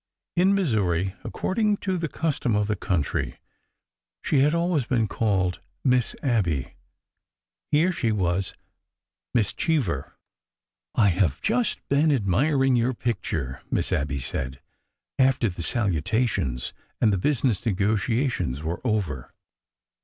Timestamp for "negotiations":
17.63-18.63